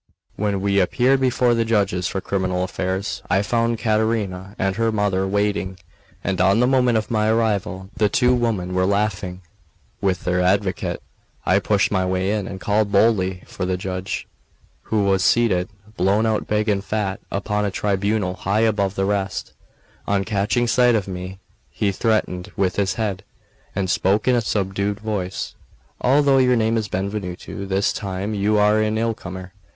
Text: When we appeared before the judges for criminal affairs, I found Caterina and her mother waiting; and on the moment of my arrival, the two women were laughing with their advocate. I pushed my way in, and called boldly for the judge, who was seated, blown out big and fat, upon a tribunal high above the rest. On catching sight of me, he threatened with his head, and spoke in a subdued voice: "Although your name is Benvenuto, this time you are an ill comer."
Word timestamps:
When 0.35 0.61
we 0.61 0.79
appeared 0.79 1.19
before 1.21 1.53
the 1.53 1.63
judges 1.63 2.07
for 2.07 2.21
criminal 2.21 2.63
affairs, 2.63 3.21
I 3.29 3.43
found 3.43 3.77
Caterina 3.77 4.55
and 4.57 4.75
her 4.75 4.91
mother 4.91 5.27
waiting; 5.27 5.77
and 6.23 6.41
on 6.41 6.59
the 6.59 6.65
moment 6.65 6.97
of 6.97 7.11
my 7.11 7.27
arrival, 7.29 7.91
the 7.95 8.09
two 8.09 8.33
women 8.33 8.73
were 8.73 8.87
laughing 8.87 9.43
with 10.01 10.23
their 10.23 10.41
advocate. 10.41 11.03
I 11.45 11.59
pushed 11.59 11.91
my 11.91 12.03
way 12.03 12.31
in, 12.31 12.47
and 12.47 12.59
called 12.59 12.91
boldly 12.91 13.43
for 13.45 13.63
the 13.63 13.77
judge, 13.77 14.27
who 14.85 15.03
was 15.03 15.23
seated, 15.23 15.69
blown 15.97 16.25
out 16.25 16.47
big 16.47 16.67
and 16.67 16.83
fat, 16.83 17.19
upon 17.29 17.63
a 17.63 17.69
tribunal 17.69 18.33
high 18.33 18.61
above 18.61 18.95
the 18.95 19.05
rest. 19.05 19.53
On 20.07 20.23
catching 20.23 20.65
sight 20.65 20.95
of 20.95 21.07
me, 21.07 21.37
he 21.69 21.91
threatened 21.91 22.51
with 22.55 22.75
his 22.75 22.95
head, 22.95 23.23
and 23.75 23.87
spoke 23.87 24.27
in 24.27 24.33
a 24.33 24.41
subdued 24.41 24.99
voice: 24.99 25.53
"Although 26.01 26.39
your 26.39 26.55
name 26.55 26.75
is 26.75 26.87
Benvenuto, 26.87 27.67
this 27.67 27.93
time 27.93 28.33
you 28.33 28.57
are 28.57 28.81
an 28.81 28.97
ill 28.97 29.13
comer." 29.13 29.53